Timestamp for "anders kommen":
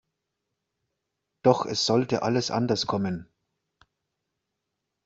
2.49-3.29